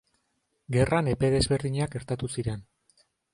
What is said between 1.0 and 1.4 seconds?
epe